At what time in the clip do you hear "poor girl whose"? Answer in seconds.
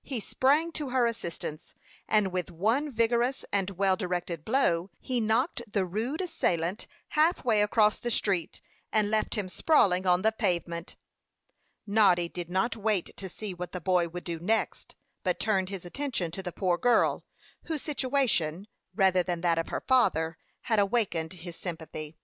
16.50-17.82